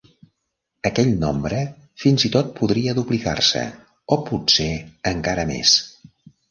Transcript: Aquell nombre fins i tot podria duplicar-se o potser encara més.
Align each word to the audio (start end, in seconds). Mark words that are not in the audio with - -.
Aquell 0.89 1.11
nombre 1.23 1.59
fins 2.05 2.27
i 2.31 2.33
tot 2.37 2.51
podria 2.61 2.97
duplicar-se 3.03 3.65
o 4.17 4.21
potser 4.31 4.71
encara 5.17 5.47
més. 5.57 5.81